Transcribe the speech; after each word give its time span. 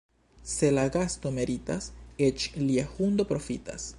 Se 0.51 0.69
la 0.77 0.85
gasto 0.95 1.31
meritas, 1.39 1.91
eĉ 2.31 2.49
lia 2.65 2.89
hundo 2.97 3.29
profitas. 3.35 3.89